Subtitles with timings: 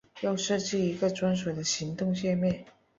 [0.21, 2.65] 要设计一个专属的行动介面